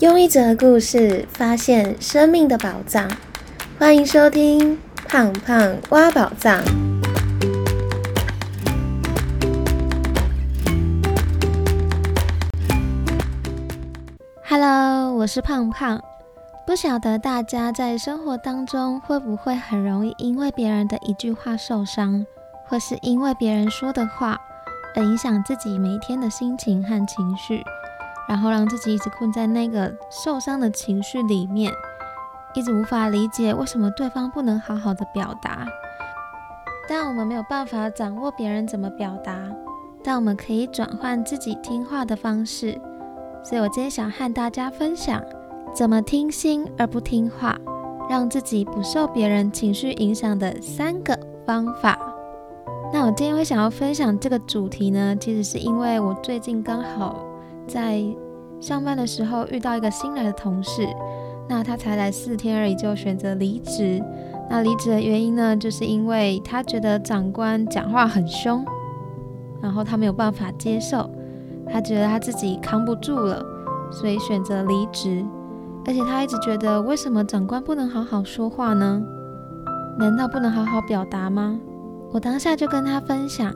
[0.00, 3.06] 用一则故事发现生命的宝藏，
[3.78, 4.74] 欢迎收听
[5.06, 6.58] 《胖胖挖宝藏》。
[14.48, 16.02] Hello，我是胖胖。
[16.66, 22.24] 不晓得大家在生活当中会不会很容易因为别人的一句话受伤，
[22.66, 24.40] 或是因为别人说的话
[24.96, 27.62] 而影响自己每一天的心情和情绪？
[28.30, 31.72] 然后让自己一直困在那个受伤的情绪里面，
[32.54, 35.66] 一直无法理解为什么对方不能好好的表达。
[36.88, 39.34] 但我们没有办法掌握别人怎么表达，
[40.04, 42.80] 但我们可以转换自己听话的方式。
[43.42, 45.20] 所以我今天想和大家分享，
[45.74, 47.58] 怎么听心而不听话，
[48.08, 51.98] 让自己不受别人情绪影响的三个方法。
[52.92, 57.26] 那我今天会想要分享这个主题呢，其实是因为我最近刚好。
[57.72, 58.02] 在
[58.60, 60.88] 上班的时候遇到一个新来的同事，
[61.48, 64.02] 那他才来四天而已就选择离职。
[64.50, 68.64] 那离职的原因呢，就是因为他觉得长官讲话很凶，
[69.62, 71.08] 然后他没有办法接受，
[71.72, 73.40] 他觉得他自己扛不住了，
[73.92, 75.24] 所以选择离职。
[75.86, 79.00] 而且他一直觉得，为什么长官不能好好说话呢？
[79.98, 81.58] 难道不能好好表达吗？
[82.12, 83.54] 我当下就跟他分享。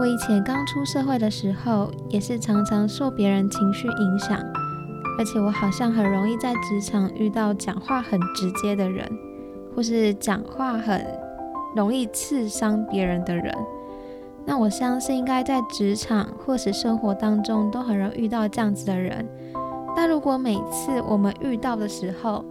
[0.00, 4.38] 我以前刚出社会的时候，也是常常受别人情绪影响，
[5.18, 9.10] 而且我好像很容易在职场遇到讲话很直接的人，
[9.74, 11.04] 或是讲话很
[11.74, 13.52] 容易刺伤别人的人。
[14.44, 19.28] 那我相信，应该在职场或是生活当中都很容易遇到这样子的人。
[19.96, 22.44] 但如果每次我们遇到的时候，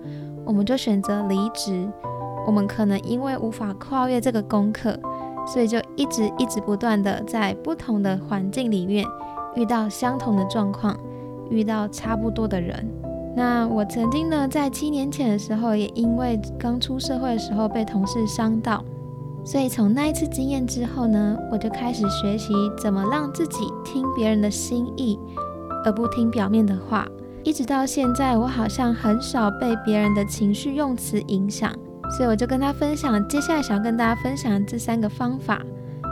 [0.44, 1.89] 我们就选择离职，
[2.45, 5.00] 我们可能因为无法跨越这个功课。
[5.48, 9.06] 所以就一直一直不断的在不同的环境里面
[9.56, 10.95] 遇到相同的状况，
[11.50, 12.86] 遇到差不多的人。
[13.36, 18.84] 那我曾经呢，在七年前的时候，也因为刚出社会的时候被同事伤到，
[19.45, 25.17] 所以从那一次经验之后呢，我就开始学习怎么让自己听别人的心意，
[25.86, 27.08] 而不听表面的话。
[27.43, 31.72] 一直到现在，我好像很少被别人的情绪用词影响。
[32.10, 35.62] 所以我就跟他分享，接下来想要跟大家分享这三个方法，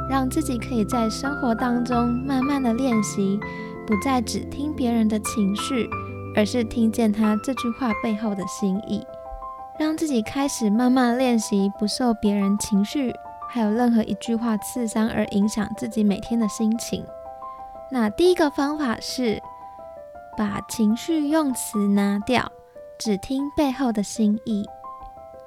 [0.10, 3.40] 让自己可以在生活当中慢慢的练习，
[3.88, 5.90] 不再只听别人的情绪，
[6.36, 9.06] 而是听见他这句话背后的心意，
[9.80, 13.14] 让自己开始慢慢练习不受别人情绪，
[13.50, 17.04] 还有任何一句话刺伤而影响自己每天的心情。
[17.90, 19.42] 那第一个方法是
[20.38, 22.52] 把情绪用词拿掉，
[23.00, 24.66] 只听背后的心意。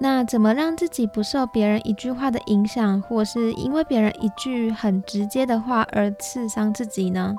[0.00, 7.34] 那怎么让自己不受别人一句话的影响，或是因为别人一句很直接的话而刺伤自己呢？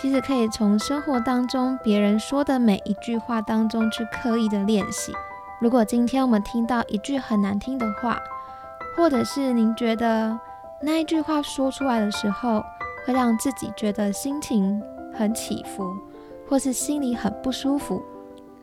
[0.00, 5.12] 其实可以从生活当中别人说的每一句话当中去刻意的练习。
[5.60, 8.18] 如果今天我们听到一句很难听的话，
[8.96, 10.38] 或者是您觉得
[10.80, 12.64] 那一句话说出来的时候
[13.06, 14.82] 会让自己觉得心情
[15.12, 15.84] 很起伏，
[16.48, 18.02] 或是心里很不舒服。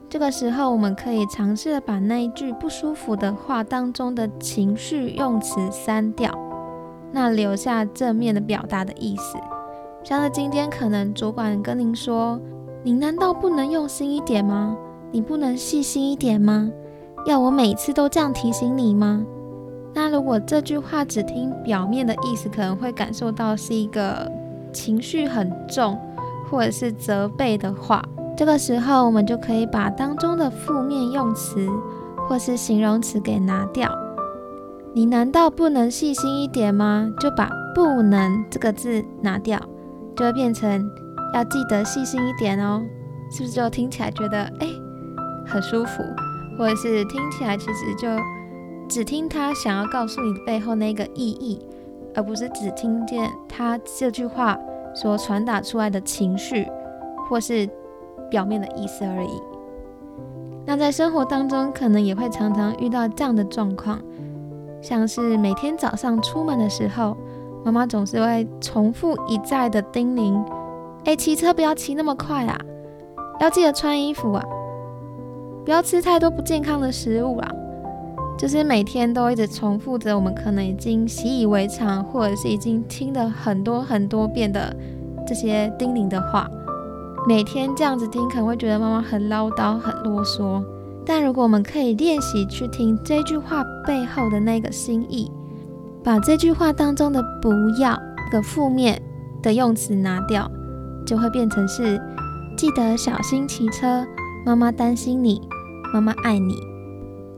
[0.10, 6.34] 这个时候，我们可以尝试的把那一句不舒服的话当中的情绪用词删掉，
[7.12, 9.38] 那留下正面的表达的意思。
[10.04, 12.40] 像是今天可能主管跟您说
[12.82, 14.76] ：“你难道不能用心一点吗？
[15.12, 16.72] 你不能细心一点吗？
[17.28, 19.24] 要我每次都这样提醒你吗？”
[19.94, 24.32] 那如果这句话只听表面的意思，可能会感受到是一个
[24.74, 25.96] 情绪很重
[26.50, 28.04] 或者是责备的话。
[28.40, 31.68] 这个时候，我们就可以把当中的负面用词
[32.26, 33.92] 或是形容词给拿掉。
[34.94, 37.14] 你难道不能细心一点吗？
[37.20, 39.60] 就把“不能”这个字拿掉，
[40.16, 40.90] 就会变成
[41.34, 42.82] 要记得细心一点哦。
[43.30, 44.68] 是不是就听起来觉得哎
[45.46, 46.02] 很舒服，
[46.58, 48.08] 或者是听起来其实就
[48.88, 51.60] 只听他想要告诉你背后那个意义，
[52.16, 54.58] 而不是只听见他这句话
[54.96, 56.66] 所传达出来的情绪，
[57.30, 57.70] 或是。
[58.30, 59.42] 表面的意思而已。
[60.66, 64.00] 那在生活当中，可能也会常常遇到这样的状况，
[64.82, 67.18] 像是每天早上出门的时候，
[67.66, 70.44] 妈妈总是会重复一再的叮咛
[71.06, 72.56] ：“哎，骑车不要骑那么快啊，
[73.40, 74.44] 要记得穿衣服啊，
[75.66, 77.52] 不要吃太多不健康的食物啊。”
[78.38, 84.74] 就是每天都一直重复着我们可能已经习以为常，或者是已经听了很多很多遍的
[85.28, 86.50] 这些叮咛的话。
[87.28, 90.64] 每天这样子听，可能会觉得妈妈很唠叨、很啰嗦。
[91.06, 95.32] 但如果我们可以练习去听这句话背后的那个心意，
[96.04, 97.50] 把这句话当中的“不
[97.80, 98.00] 要”
[98.32, 99.02] 的负面
[99.42, 100.50] 的用词拿掉，
[101.06, 102.02] 就会变成是
[102.56, 104.06] 记得小心骑车。
[104.46, 105.42] 妈妈担心你，
[105.94, 106.56] 妈妈爱你。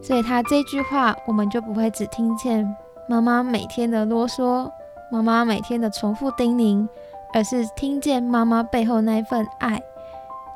[0.02, 2.68] 所以他这句话，我们就不会只听见
[3.10, 4.70] 妈妈每天的啰嗦，
[5.12, 6.88] 妈妈每天的重复叮咛，
[7.34, 9.82] 而是听见妈妈背后那份爱，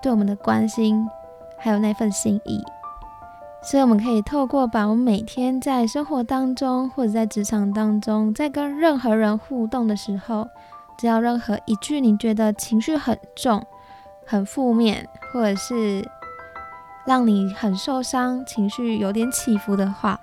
[0.01, 1.07] 对我们的关心，
[1.57, 2.63] 还有那份心意。
[3.61, 10.47] 所以我们可以透过把我们每天在生活当中，或者在职场当中，在跟任何人互动的时候，
[10.97, 13.65] 只要任何一句你觉得情绪很重、
[14.25, 16.07] 很负面，或者是。
[17.07, 20.19] 让你很受伤、情绪有点起伏的话，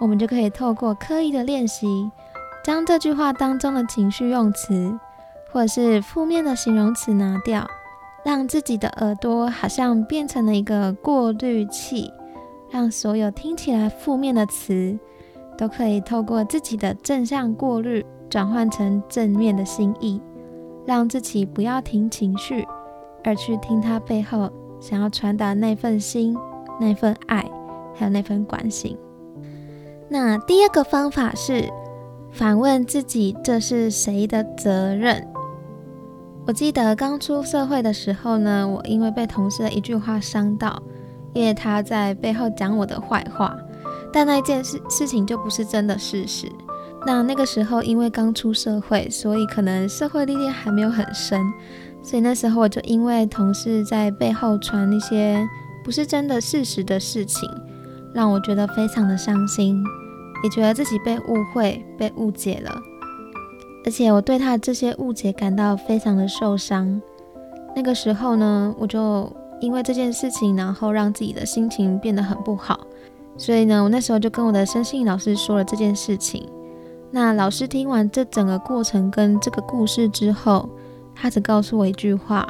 [0.00, 2.10] 我们就可以透过刻意的练习，
[2.64, 4.98] 将这句话当中的情绪用词
[5.50, 7.66] 或者是负面的形容词拿掉，
[8.24, 12.12] 让自己的耳朵好像变成了一个过滤器，
[12.70, 14.98] 让所有听起来负面的词
[15.56, 20.20] 都可以透过自己的正向过滤，转换成正面的心意，
[20.86, 22.66] 让自己不要听情绪，
[23.24, 24.50] 而去听它背后。
[24.80, 26.36] 想要传达那份心、
[26.78, 27.44] 那份爱，
[27.96, 28.96] 还有那份关心。
[30.08, 31.68] 那第二个方法是
[32.30, 35.26] 反问自己：这是谁的责任？
[36.48, 40.82] 我记得刚出社会的时候呢，我因为被同事的一句话伤到，
[41.34, 43.54] 因为他在背后讲我的坏话，
[44.10, 46.50] 但那件事事情就不是真的事实。
[47.06, 51.38] 那那个时候因为刚出社会，所以可能社会历练还没有很深。
[52.02, 55.46] 所以那时候我就因为同事在背后传一些
[55.84, 57.46] 不是真的事实的事情，
[58.14, 59.84] 让我觉得非常的伤心，
[60.42, 62.80] 也觉得自己被误会、被误解了。
[63.88, 67.00] 而且我对他这些误解感到非常的受伤。
[67.74, 69.32] 那个时候呢，我就
[69.62, 72.78] 因为这件事情，然后让自己的心情变得很不好。
[73.38, 76.46] 所以呢，我那时候就跟我的身心老师说了这件事情。
[77.10, 80.68] 那老师听完这整个过程跟这个故事之后，
[81.14, 82.46] 他只告诉我一句话：“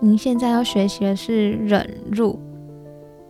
[0.00, 2.38] 您现在要学习的是忍辱。”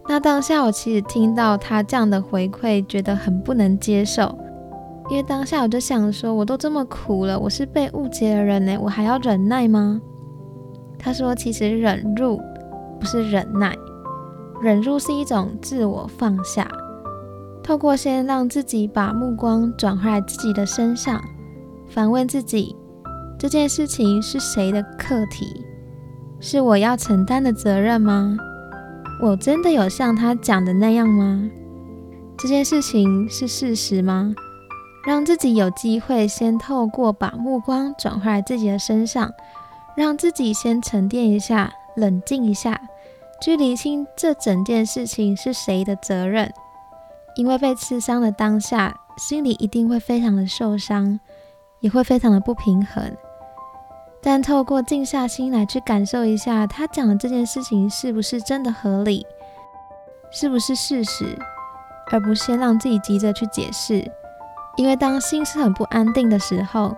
[0.07, 4.39] 那当下我其实听到他这样的回馈，觉得很不能接受，
[5.11, 10.01] 因为当下我就想说：“我都这么苦了，我是被误解的人呢，我还要忍耐吗？”
[10.99, 12.41] 他说：“其实忍辱
[13.01, 13.75] 不是忍耐，
[14.61, 16.69] 忍辱是一种自我放下，
[17.63, 21.19] 透过先让自己把目光转回来自己的身上，
[21.89, 22.77] 反问自己。”
[23.39, 25.65] 这件事情是谁的课题？
[26.41, 28.37] 是我要承担的责任吗？
[29.23, 31.49] 我真的有像他讲的那样吗？
[32.37, 34.35] 这件事情是事实吗？
[35.09, 39.33] 让自己有机会先透过把目光转回来自己的身上，
[39.97, 42.79] 让自己先沉淀一下，冷静一下，
[43.41, 46.53] 去厘清这整件事情是谁的责任。
[47.37, 51.19] 因为被刺伤的当下，心里一定会非常的受伤，
[51.81, 53.17] 也会非常的不平衡。
[54.21, 59.25] 但透过静下心来去感受一下，他讲的这件事情是不是真的合理，
[60.31, 61.39] 是不是事实，
[62.11, 64.13] 而不先让自己急着去解释。
[64.79, 66.97] 因为当心是很不安定的时候，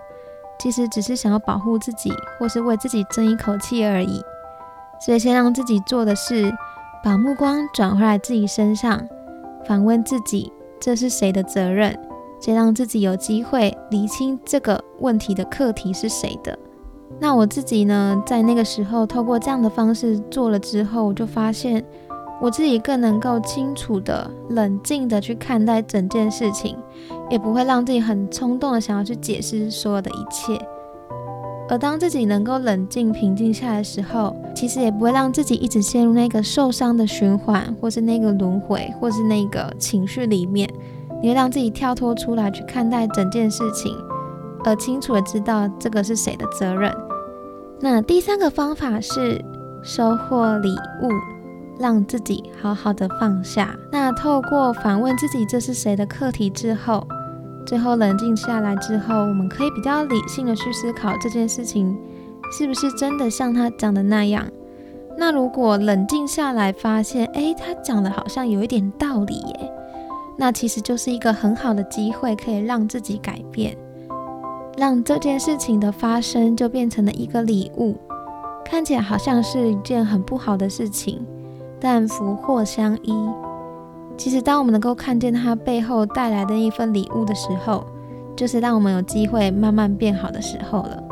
[0.59, 4.21] 其实只是想要保护自己，或是为自己争一口气而已。
[5.03, 6.53] 所以先让自己做的是，
[7.03, 9.01] 把目光转回来自己身上，
[9.65, 11.97] 反问自己：这是谁的责任？
[12.39, 16.57] 先让自己有机会理清这个问题的课题是谁的。
[17.19, 21.83] 那我自己呢，在那个时候透过这样的方式做了之后，我就发现
[22.39, 26.75] 我自己更能够清楚的、冷静的去看待整件事情，
[27.31, 30.59] 也不会让自己很冲动的想要去解释所有的一切。
[31.69, 40.69] 而当自己能够冷静、平静下来的时候，其实也不会让自己一直陷入那个受伤的循环，或是那个轮回，或是那个情绪里面。
[41.23, 43.95] 你会让自己跳脱出来，去看待整件事情。
[44.65, 46.93] 而清楚的知道这个是谁的责任。
[47.79, 49.43] 那第三个方法是
[49.81, 50.69] 收获礼
[51.01, 51.09] 物，
[51.79, 53.73] 让自己好好的放下。
[53.91, 57.07] 那透过反问自己这是谁的课题之后，
[57.65, 61.97] 最后冷静下来之后，我们可以比较理性的去思考这件事情
[62.51, 64.45] 是不是真的像他讲的那样。
[65.17, 69.71] 那如果冷静下来发现，诶，他讲的好像有一点道理耶，
[70.37, 73.77] 那其实就是一个很好的机会，可以让自己改变。
[74.77, 77.95] 让这件事情的发生就变成了一个礼物，
[78.65, 81.25] 看起来好像是一件很不好的事情，
[81.79, 83.13] 但福祸相依。
[84.23, 87.83] 其实，当我们能够看见它背后带来的一份礼物的时候，
[88.35, 91.03] 就是让我们有机会慢慢变好的时候了。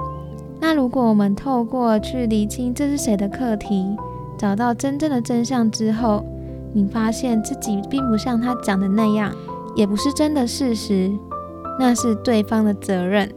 [0.59, 3.97] 那如果我们透过去厘清这是谁的课题，
[4.37, 6.23] 找到真正的真相之后，
[6.71, 9.33] 你发现自己并不像他讲的那样，
[9.75, 11.11] 也不是真的事实，
[11.79, 13.27] 那是对方的责任。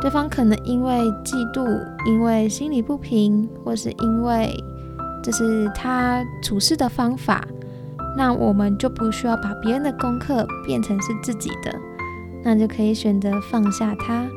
[0.00, 1.66] 对方可能因为嫉妒，
[2.06, 4.54] 因为心理不平，或是因为
[5.20, 7.44] 这是他处事的方法，
[8.20, 11.74] 那我们就不需要把别人的功课变成是自己的，
[12.44, 14.28] 那就可以选择放下它，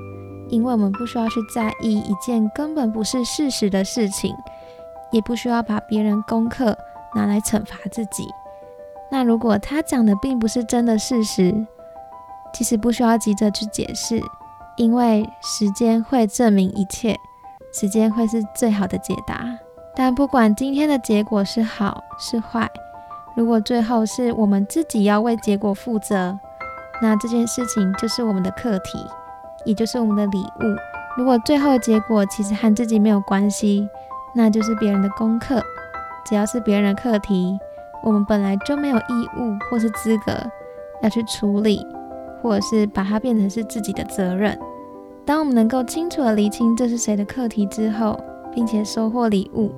[0.48, 4.34] 因为我们不需要去在意一件根本不是事实的事情，
[5.12, 6.78] 也不需要把别人功课
[7.13, 8.25] 拿来惩罚自己。
[9.12, 11.54] 那如果他讲的并不是真的事实，
[12.54, 14.24] 其实不需要急着去解释，
[14.78, 17.20] 因为时间会证明一切，
[17.74, 19.46] 时间会是最好的解答。
[19.94, 22.72] 但不管今天的结果是好是坏，
[23.36, 26.38] 如果最后是我们自己要为结果负责，
[27.02, 29.00] 那这件事情就是我们的课题，
[29.66, 30.75] 也就是我们的礼物。
[31.18, 33.88] 如果最后的结果其实和自己没有关系，
[34.36, 35.62] 那就是别人的功课。
[36.25, 37.58] 只要是别人的课题，
[38.04, 40.32] 我们本来就没有义务或是资格
[41.02, 41.86] 要去处理，
[42.42, 44.58] 或者是把它变成是自己的责任。
[45.25, 48.20] 当我们能够清楚的厘清这是谁的课题之后，
[48.54, 49.72] 并且收获礼物，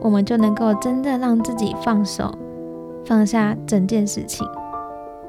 [0.00, 2.32] 我们就能够真的让自己放手，
[3.04, 4.46] 放下整件事情。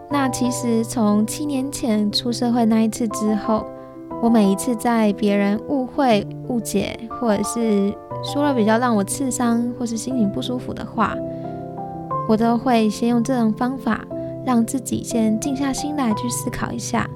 [0.10, 3.66] 那其实从七年前出社会那一次之后，
[4.22, 11.16] 我每一次在别人误会、误解，或者是说了比较让我刺伤或是心情不舒服的话，
[12.30, 14.06] 我都会先用这种方法，
[14.46, 17.10] 让自己先静下心来去思考一下。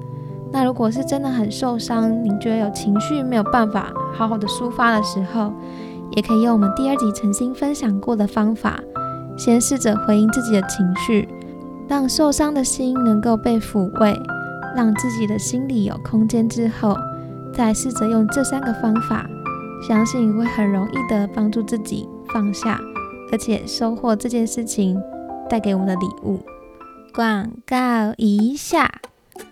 [0.50, 5.52] 那如果是真的很受伤，你觉得有情绪没有办法好好的抒发的时候，
[6.12, 8.82] 也可以用我们第二集曾经分享过的方法，
[9.38, 11.28] 先试着回应自己的情绪，
[11.88, 14.20] 让受伤的心能够被抚慰，
[14.74, 16.96] 让自己的心里有空间之后，
[17.54, 19.24] 再试着用这三个方法，
[19.86, 22.80] 相信会很容易的帮助自己放下，
[23.30, 25.00] 而且收获这件事情
[25.48, 26.40] 带给我们的礼物。
[27.14, 29.00] 广告一下。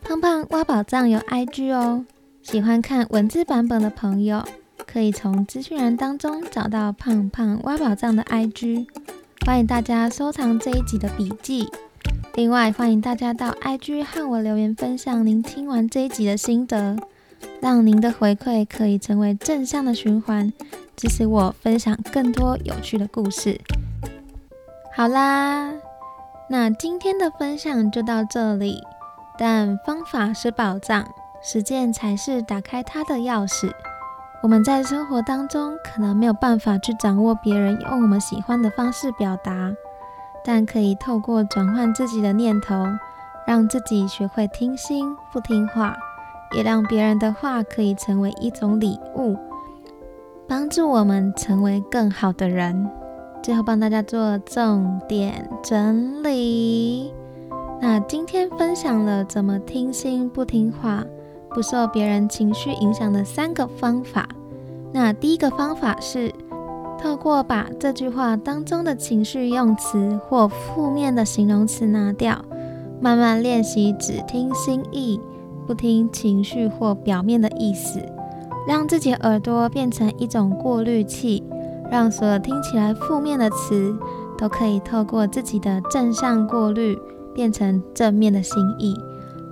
[0.02, 2.04] 胖胖挖宝藏有 IG 哦，
[2.42, 4.44] 喜欢看文字版本的朋友
[4.84, 8.86] 可以从资讯栏当中找到胖胖挖宝藏的 IG，
[9.46, 11.70] 欢迎大家收藏这一集的笔记。
[12.34, 16.96] 另外，欢迎大家到 IG 和我留言分享您听完这一集的心得，
[17.62, 20.52] 让您的回馈可以成为正向的循环，
[20.96, 23.60] 支持我分享更多有趣的故事。
[24.92, 25.72] 好啦，
[26.50, 28.82] 那今天的分享就到这里。
[29.38, 31.06] 但方法是宝藏，
[31.40, 33.70] 实践才是打开它的钥匙。
[34.42, 39.72] 我们在生活当中可能没有办法去掌握别人用我们喜欢的方式表达，
[40.44, 42.84] 但可以透过转换自己的念头，
[43.46, 45.96] 让自己学会听心不听话，
[46.54, 49.36] 也让别人的话可以成为一种礼物，
[50.46, 52.88] 帮助我们成为更好的人。
[53.42, 57.12] 最后帮大家做重点整理。
[57.80, 61.04] 那今天分享了怎么听心不听话，
[61.56, 64.28] 不受别人情绪影响的三个方法。
[64.92, 66.30] 那第一个方法是
[67.00, 72.44] 透过把这句话当中的情绪用词或负面的形容词拿掉，
[73.00, 75.18] 慢慢练习只听心意，
[75.66, 78.00] 不听情绪或表面的意思，
[78.68, 81.42] 让自己耳朵变成一种过滤器，
[81.90, 83.96] 让所有听起来负面的词
[84.36, 86.98] 都可以透过自己的正向过滤。
[87.34, 88.98] 变成正面的心意，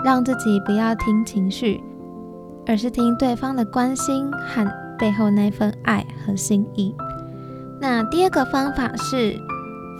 [0.02, 1.78] 让自己不要听情绪，
[2.66, 4.66] 而是听对方的关心和
[4.98, 6.94] 背后那份爱和心意。
[7.80, 9.36] 那第二个方法是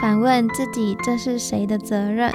[0.01, 2.31] 反问自己：这是谁的责任？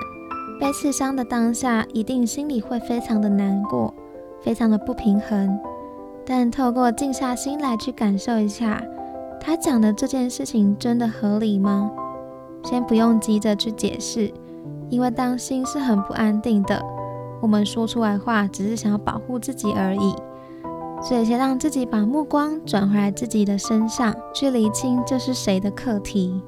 [0.60, 3.94] 被刺伤的当下，一定心里会非常的难过，
[4.42, 5.58] 非常的不平衡。
[6.26, 8.84] 但透过静下心来去感受一下，
[9.40, 11.90] 他讲的这件事情真的合理吗？
[12.64, 14.32] 先不用急着去解释。
[14.90, 16.84] 因为当心是很不安定的，
[17.42, 20.16] 我们说出来话只是想要保护自己而已，
[21.02, 26.42] 所以先让自己把目光转回来自己的身上，去理清这是谁的课题。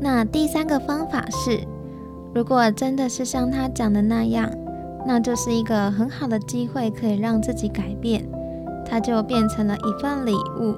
[0.00, 1.60] 那第三个方法是，
[2.34, 4.50] 如果真的是像他讲的那样，
[5.06, 8.24] 那就是一个很好的机会，可以让自己改变，
[8.86, 10.74] 它就变成了一份礼物，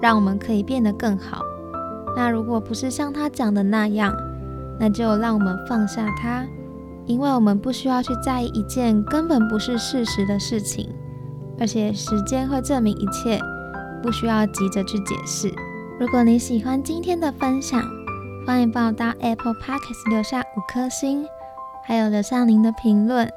[0.00, 1.42] 让我们可以变得更好。
[2.16, 4.14] 那如果不是像他讲的那样，
[4.78, 6.44] 那就让我们放下它，
[7.06, 10.88] 因为我们不需要去在意一件根本不是事实的事情，
[11.58, 13.40] 而且时间会证明一切，
[14.02, 15.52] 不需要急着去解释。
[15.98, 17.82] 如果你喜欢今天的分享，
[18.46, 21.26] 欢迎帮我到 Apple Podcast 留下五颗星，
[21.84, 23.30] 还有留下您的评论，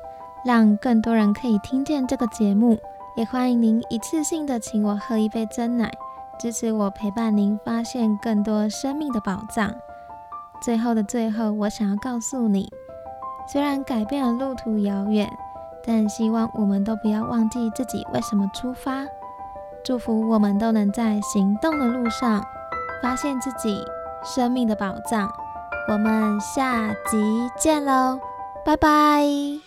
[0.46, 2.80] 让更多人可以听见这个节目。
[3.16, 5.90] 也欢迎您一次性的请我喝一杯真奶，
[6.38, 9.74] 支持我陪伴您发现更多生命的宝藏。
[10.62, 12.70] 最后的最后，我想要告诉你，
[13.48, 15.30] 虽然改变的路途遥远，
[15.86, 19.06] 但希望我们都不要忘记自己为什么出发。
[19.84, 22.44] 祝福我们都能在行动的路上，
[23.04, 23.86] 发现自己，
[24.24, 25.30] 生命的宝藏。
[25.88, 28.20] 我们下集见喽，
[28.66, 29.65] 拜拜。